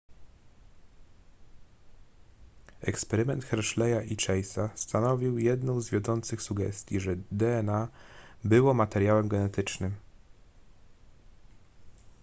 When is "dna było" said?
7.31-8.73